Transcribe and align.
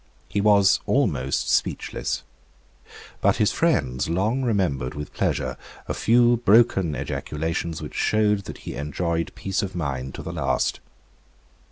He 0.27 0.41
was 0.41 0.79
almost 0.87 1.51
speechless; 1.51 2.23
but 3.21 3.35
his 3.35 3.51
friends 3.51 4.09
long 4.09 4.41
remembered 4.41 4.95
with 4.95 5.13
pleasure 5.13 5.57
a 5.87 5.93
few 5.93 6.37
broken 6.37 6.95
ejaculations 6.95 7.83
which 7.83 7.93
showed 7.93 8.45
that 8.45 8.57
he 8.65 8.73
enjoyed 8.73 9.31
peace 9.35 9.61
of 9.61 9.75
mind 9.75 10.15
to 10.15 10.23
the 10.23 10.33
last. 10.33 10.79